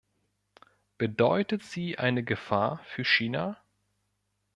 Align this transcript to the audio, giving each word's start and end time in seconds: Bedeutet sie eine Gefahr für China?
Bedeutet 0.97 1.61
sie 1.61 1.99
eine 1.99 2.23
Gefahr 2.23 2.81
für 2.85 3.05
China? 3.05 3.61